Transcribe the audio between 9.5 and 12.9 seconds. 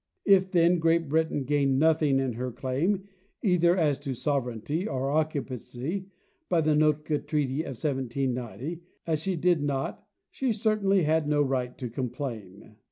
not, she certainly had no right to complain.